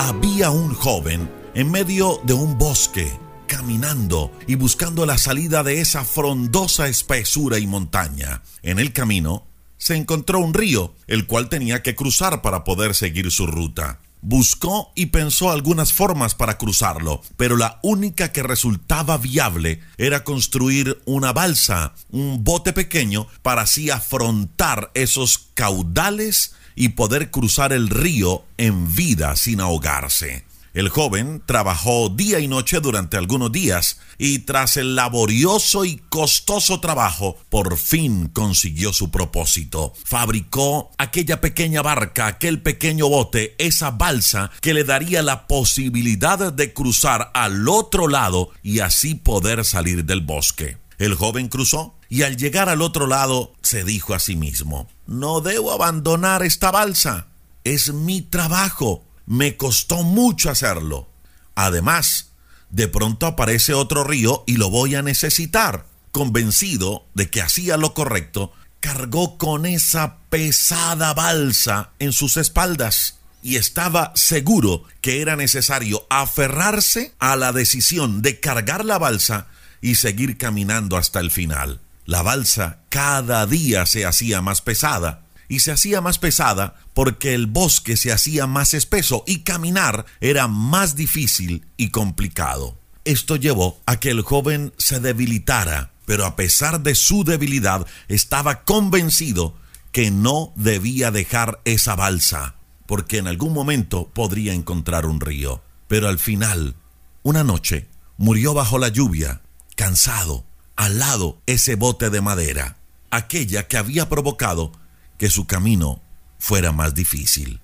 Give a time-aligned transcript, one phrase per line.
[0.00, 3.12] había un joven en medio de un bosque,
[3.46, 8.40] caminando y buscando la salida de esa frondosa espesura y montaña.
[8.62, 13.30] En el camino se encontró un río, el cual tenía que cruzar para poder seguir
[13.30, 14.00] su ruta.
[14.22, 20.98] Buscó y pensó algunas formas para cruzarlo, pero la única que resultaba viable era construir
[21.04, 28.44] una balsa, un bote pequeño, para así afrontar esos caudales y poder cruzar el río
[28.56, 30.44] en vida sin ahogarse.
[30.72, 36.78] El joven trabajó día y noche durante algunos días y tras el laborioso y costoso
[36.78, 39.92] trabajo, por fin consiguió su propósito.
[40.04, 46.72] Fabricó aquella pequeña barca, aquel pequeño bote, esa balsa que le daría la posibilidad de
[46.72, 50.76] cruzar al otro lado y así poder salir del bosque.
[50.98, 55.40] El joven cruzó y al llegar al otro lado se dijo a sí mismo, no
[55.40, 57.26] debo abandonar esta balsa,
[57.64, 61.10] es mi trabajo me costó mucho hacerlo.
[61.56, 62.30] Además,
[62.70, 65.84] de pronto aparece otro río y lo voy a necesitar.
[66.12, 73.56] Convencido de que hacía lo correcto, cargó con esa pesada balsa en sus espaldas y
[73.56, 79.48] estaba seguro que era necesario aferrarse a la decisión de cargar la balsa
[79.80, 81.80] y seguir caminando hasta el final.
[82.10, 87.46] La balsa cada día se hacía más pesada y se hacía más pesada porque el
[87.46, 92.76] bosque se hacía más espeso y caminar era más difícil y complicado.
[93.04, 98.64] Esto llevó a que el joven se debilitara, pero a pesar de su debilidad estaba
[98.64, 99.54] convencido
[99.92, 105.62] que no debía dejar esa balsa, porque en algún momento podría encontrar un río.
[105.86, 106.74] Pero al final,
[107.22, 109.42] una noche, murió bajo la lluvia,
[109.76, 110.49] cansado,
[110.80, 112.78] al lado ese bote de madera,
[113.10, 114.72] aquella que había provocado
[115.18, 116.00] que su camino
[116.38, 117.60] fuera más difícil.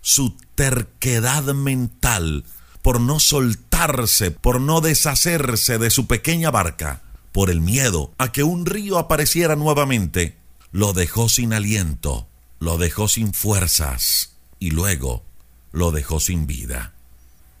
[0.00, 2.44] Su terquedad mental
[2.82, 8.42] por no soltarse, por no deshacerse de su pequeña barca, por el miedo a que
[8.42, 10.36] un río apareciera nuevamente,
[10.72, 12.26] lo dejó sin aliento,
[12.58, 15.22] lo dejó sin fuerzas y luego
[15.70, 16.92] lo dejó sin vida.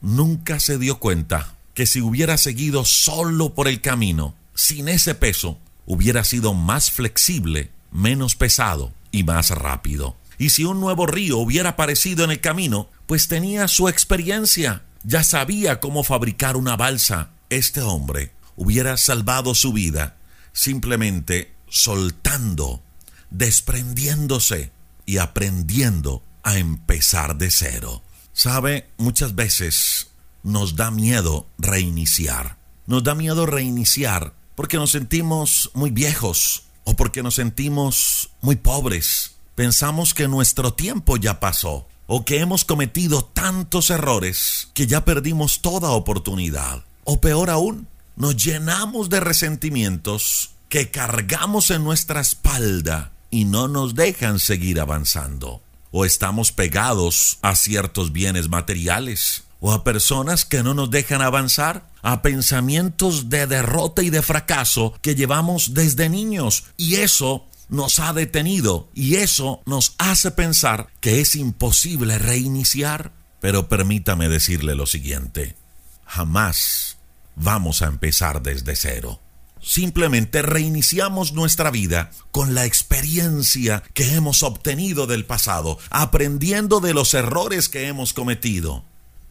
[0.00, 5.58] Nunca se dio cuenta que si hubiera seguido solo por el camino, sin ese peso,
[5.86, 10.16] hubiera sido más flexible, menos pesado y más rápido.
[10.38, 15.22] Y si un nuevo río hubiera aparecido en el camino, pues tenía su experiencia, ya
[15.22, 17.30] sabía cómo fabricar una balsa.
[17.50, 20.16] Este hombre hubiera salvado su vida
[20.54, 22.82] simplemente soltando,
[23.30, 24.72] desprendiéndose
[25.04, 28.02] y aprendiendo a empezar de cero.
[28.32, 30.08] Sabe, muchas veces
[30.42, 32.56] nos da miedo reiniciar.
[32.86, 39.36] Nos da miedo reiniciar porque nos sentimos muy viejos, o porque nos sentimos muy pobres.
[39.54, 45.60] Pensamos que nuestro tiempo ya pasó o que hemos cometido tantos errores que ya perdimos
[45.60, 46.84] toda oportunidad.
[47.04, 53.94] O peor aún, nos llenamos de resentimientos que cargamos en nuestra espalda y no nos
[53.94, 55.62] dejan seguir avanzando.
[55.90, 61.88] O estamos pegados a ciertos bienes materiales o a personas que no nos dejan avanzar,
[62.04, 66.64] a pensamientos de derrota y de fracaso que llevamos desde niños.
[66.76, 73.12] Y eso nos ha detenido y eso nos hace pensar que es imposible reiniciar.
[73.40, 75.56] Pero permítame decirle lo siguiente,
[76.04, 76.98] jamás
[77.36, 79.20] vamos a empezar desde cero.
[79.62, 87.14] Simplemente reiniciamos nuestra vida con la experiencia que hemos obtenido del pasado, aprendiendo de los
[87.14, 88.84] errores que hemos cometido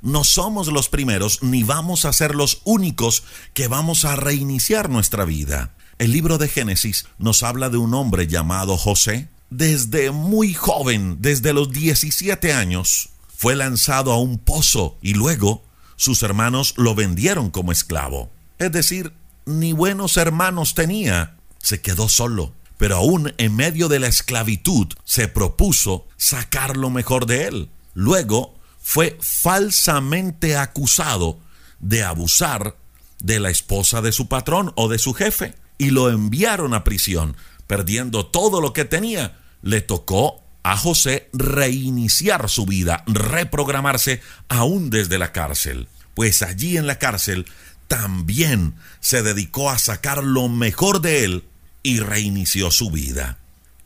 [0.03, 5.23] no somos los primeros ni vamos a ser los únicos que vamos a reiniciar nuestra
[5.25, 5.73] vida.
[5.97, 9.29] El libro de Génesis nos habla de un hombre llamado José.
[9.49, 15.63] Desde muy joven, desde los 17 años, fue lanzado a un pozo y luego
[15.95, 18.29] sus hermanos lo vendieron como esclavo.
[18.59, 19.13] Es decir,
[19.45, 22.53] ni buenos hermanos tenía, se quedó solo.
[22.77, 27.69] Pero aún en medio de la esclavitud se propuso sacar lo mejor de él.
[27.93, 31.39] Luego fue falsamente acusado
[31.79, 32.75] de abusar
[33.19, 37.35] de la esposa de su patrón o de su jefe y lo enviaron a prisión,
[37.65, 39.39] perdiendo todo lo que tenía.
[39.61, 46.85] Le tocó a José reiniciar su vida, reprogramarse aún desde la cárcel, pues allí en
[46.85, 47.45] la cárcel
[47.87, 51.43] también se dedicó a sacar lo mejor de él
[51.83, 53.37] y reinició su vida.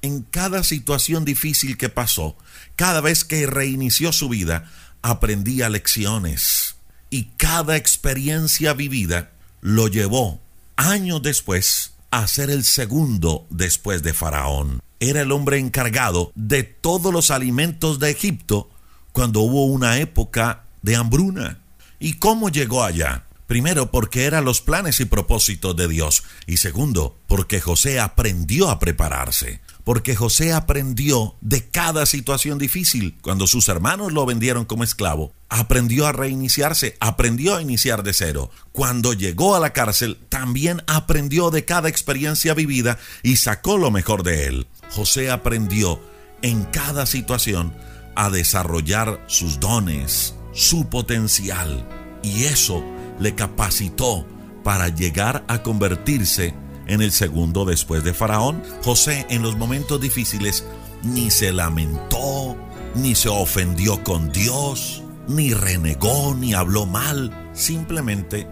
[0.01, 2.37] En cada situación difícil que pasó,
[2.75, 4.71] cada vez que reinició su vida,
[5.09, 6.75] aprendía lecciones
[7.09, 9.31] y cada experiencia vivida
[9.61, 10.41] lo llevó
[10.75, 14.81] años después a ser el segundo después de Faraón.
[14.99, 18.69] Era el hombre encargado de todos los alimentos de Egipto
[19.11, 21.59] cuando hubo una época de hambruna.
[21.99, 23.25] ¿Y cómo llegó allá?
[23.47, 26.23] Primero, porque eran los planes y propósitos de Dios.
[26.45, 29.61] Y segundo, porque José aprendió a prepararse.
[29.87, 33.17] Porque José aprendió de cada situación difícil.
[33.21, 38.51] Cuando sus hermanos lo vendieron como esclavo, aprendió a reiniciarse, aprendió a iniciar de cero.
[38.73, 44.23] Cuando llegó a la cárcel, también aprendió de cada experiencia vivida y sacó lo mejor
[44.23, 44.67] de él.
[44.89, 46.01] José aprendió
[46.41, 47.73] en cada situación
[48.13, 51.87] a desarrollar sus dones, su potencial.
[52.21, 52.83] Y eso
[53.21, 54.27] le capacitó
[54.65, 58.63] para llegar a convertirse en el segundo después de Faraón.
[58.83, 60.65] José en los momentos difíciles
[61.03, 62.55] ni se lamentó,
[62.95, 67.51] ni se ofendió con Dios, ni renegó, ni habló mal.
[67.53, 68.47] Simplemente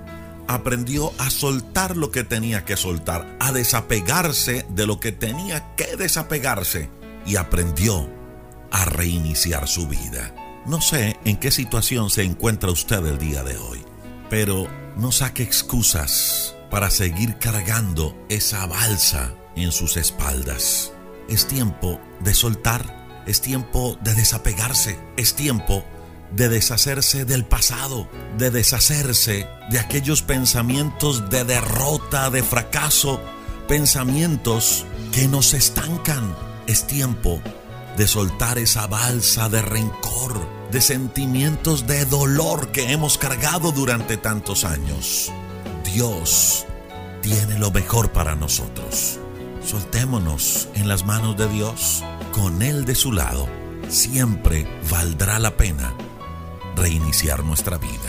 [0.47, 5.95] aprendió a soltar lo que tenía que soltar, a desapegarse de lo que tenía que
[5.95, 6.89] desapegarse
[7.25, 8.09] y aprendió
[8.71, 10.33] a reiniciar su vida.
[10.65, 13.83] No sé en qué situación se encuentra usted el día de hoy.
[14.29, 14.67] Pero
[14.97, 20.91] no saque excusas para seguir cargando esa balsa en sus espaldas.
[21.29, 25.85] Es tiempo de soltar, es tiempo de desapegarse, es tiempo
[26.33, 33.21] de deshacerse del pasado, de deshacerse de aquellos pensamientos de derrota, de fracaso,
[33.69, 36.35] pensamientos que nos estancan.
[36.67, 37.39] Es tiempo
[37.95, 44.65] de soltar esa balsa de rencor, de sentimientos de dolor que hemos cargado durante tantos
[44.65, 45.31] años.
[45.95, 46.65] Dios
[47.21, 49.17] tiene lo mejor para nosotros.
[49.63, 52.03] Soltémonos en las manos de Dios,
[52.33, 53.47] con Él de su lado.
[53.87, 55.93] Siempre valdrá la pena
[56.75, 57.95] reiniciar nuestra vida.